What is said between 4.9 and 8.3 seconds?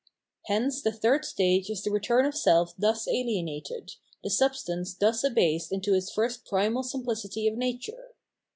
thus abased into its first primal simphcity of nature.